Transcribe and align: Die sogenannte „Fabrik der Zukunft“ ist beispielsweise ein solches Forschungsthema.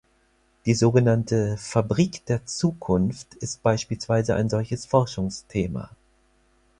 Die 0.65 0.73
sogenannte 0.73 1.57
„Fabrik 1.57 2.25
der 2.25 2.43
Zukunft“ 2.47 3.35
ist 3.35 3.61
beispielsweise 3.61 4.33
ein 4.33 4.49
solches 4.49 4.87
Forschungsthema. 4.87 5.91